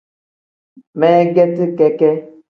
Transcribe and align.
Meegeti 0.99 1.65
keke. 1.77 2.11